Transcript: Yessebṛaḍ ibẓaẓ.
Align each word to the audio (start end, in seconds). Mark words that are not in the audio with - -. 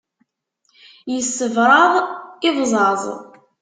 Yessebṛaḍ 1.13 1.93
ibẓaẓ. 2.47 3.03